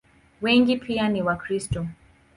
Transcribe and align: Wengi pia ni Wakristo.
Wengi 0.41 0.77
pia 0.77 1.09
ni 1.09 1.21
Wakristo. 1.21 1.87